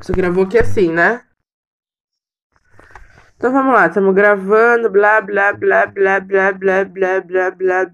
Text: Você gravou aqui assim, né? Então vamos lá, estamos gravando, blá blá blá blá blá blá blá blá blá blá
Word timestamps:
Você 0.00 0.12
gravou 0.12 0.44
aqui 0.44 0.58
assim, 0.58 0.92
né? 0.92 1.22
Então 3.36 3.52
vamos 3.52 3.72
lá, 3.72 3.86
estamos 3.86 4.14
gravando, 4.14 4.90
blá 4.90 5.20
blá 5.20 5.52
blá 5.52 5.86
blá 5.86 6.18
blá 6.18 6.52
blá 6.52 6.84
blá 6.84 7.20
blá 7.20 7.20
blá 7.20 7.50
blá 7.50 7.84